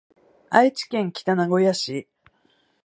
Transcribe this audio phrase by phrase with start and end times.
[0.49, 2.07] 愛知県北名古屋市